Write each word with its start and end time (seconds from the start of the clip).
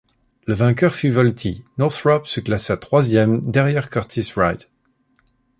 Le 0.47 0.55
vainqueur 0.55 0.95
fut 0.95 1.09
Vultee, 1.11 1.63
Northrop 1.77 2.25
se 2.25 2.39
classa 2.39 2.75
troisième 2.75 3.39
derrière 3.51 3.91
Curtiss-Wright. 3.91 4.67